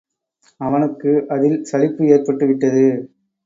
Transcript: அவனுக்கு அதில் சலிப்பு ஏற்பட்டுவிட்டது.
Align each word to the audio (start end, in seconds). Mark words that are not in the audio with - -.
அவனுக்கு 0.59 1.11
அதில் 1.29 1.63
சலிப்பு 1.63 2.03
ஏற்பட்டுவிட்டது. 2.05 2.85